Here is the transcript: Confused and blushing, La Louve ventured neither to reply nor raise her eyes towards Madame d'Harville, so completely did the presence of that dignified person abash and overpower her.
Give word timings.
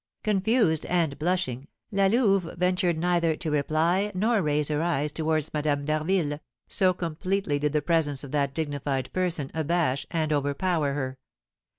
Confused 0.23 0.87
and 0.87 1.19
blushing, 1.19 1.67
La 1.91 2.07
Louve 2.07 2.55
ventured 2.57 2.97
neither 2.97 3.35
to 3.35 3.51
reply 3.51 4.11
nor 4.15 4.41
raise 4.41 4.69
her 4.69 4.81
eyes 4.81 5.11
towards 5.11 5.53
Madame 5.53 5.85
d'Harville, 5.85 6.39
so 6.67 6.91
completely 6.91 7.59
did 7.59 7.71
the 7.73 7.83
presence 7.83 8.23
of 8.23 8.31
that 8.31 8.55
dignified 8.55 9.13
person 9.13 9.51
abash 9.53 10.07
and 10.09 10.33
overpower 10.33 10.93
her. 10.93 11.19